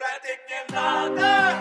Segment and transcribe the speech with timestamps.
[0.00, 1.58] Прятать не надо,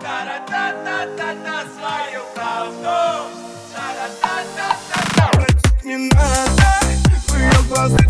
[0.00, 3.28] та-ра-та-та-та-та, свою правду,
[3.74, 5.28] та-ра-та-та-та-та.
[5.32, 6.70] Прятать не надо,
[7.28, 8.06] в ее глазах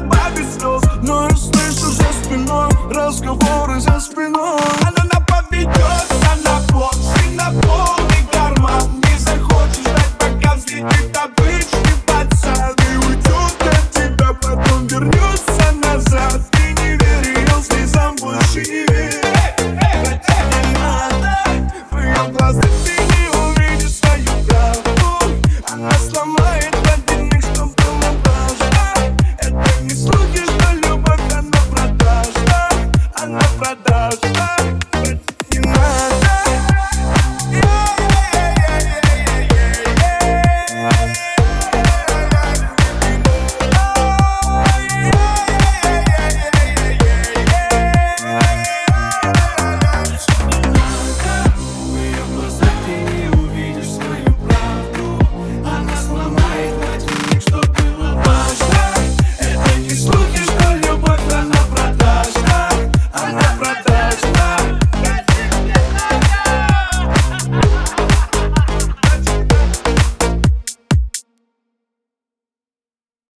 [0.00, 3.55] бабе слез Но я слышу за спиной разговор.
[33.58, 34.95] продаж.